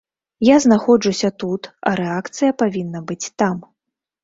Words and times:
Я 0.47 0.55
знаходжуся 0.63 1.31
тут, 1.43 1.69
а 1.91 1.95
рэакцыя 2.01 2.51
павінна 2.65 3.05
быць 3.13 3.31
там. 3.45 3.65